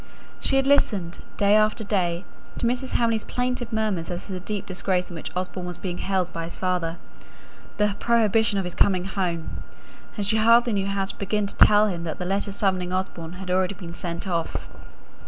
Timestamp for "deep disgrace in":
4.39-5.15